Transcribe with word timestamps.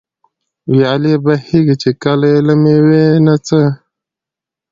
ويالې 0.71 1.13
بهېږي، 1.25 1.75
چي 1.81 1.89
كله 2.03 2.27
ئې 2.33 2.39
له 2.47 2.53
مېوې 2.61 3.05
نه 3.25 3.35
څه 3.45 3.61